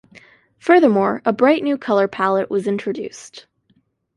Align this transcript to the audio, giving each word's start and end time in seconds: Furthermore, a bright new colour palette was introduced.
Furthermore, 0.57 1.21
a 1.25 1.31
bright 1.31 1.61
new 1.63 1.77
colour 1.77 2.07
palette 2.07 2.49
was 2.49 2.65
introduced. 2.65 3.45